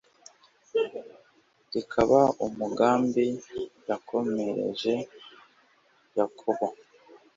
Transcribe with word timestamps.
rikaba 1.73 2.21
umugambi 2.45 3.27
yakomereje 3.89 4.93
yakobo 6.17 6.67